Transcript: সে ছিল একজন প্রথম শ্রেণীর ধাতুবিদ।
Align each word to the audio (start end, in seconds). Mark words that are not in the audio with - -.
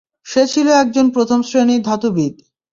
সে 0.25 0.43
ছিল 0.47 0.67
একজন 0.83 1.05
প্রথম 1.09 1.39
শ্রেণীর 1.41 1.81
ধাতুবিদ। 1.81 2.33